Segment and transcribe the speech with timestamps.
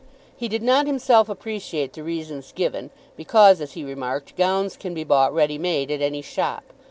[0.35, 5.03] He did not himself appreciate the reasons given because, as he remarked, gowns can be
[5.03, 6.63] bought ready made at any shop.